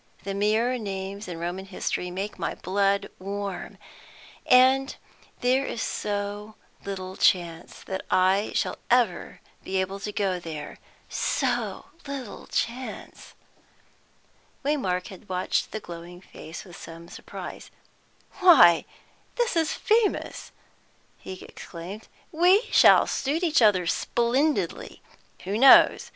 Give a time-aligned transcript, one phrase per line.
[0.23, 3.77] The mere names in Roman history make my blood warm.
[4.47, 4.95] And
[5.41, 11.85] there is so little chance that I shall ever be able to go there; so
[12.07, 13.35] little chance."
[14.65, 17.69] Waymark had watched the glowing face with some surprise.
[18.39, 18.85] "Why,
[19.35, 20.51] this is famous!"
[21.19, 22.07] he exclaimed.
[22.31, 25.03] "We shall suit each other splendidly.
[25.43, 26.09] Who knows?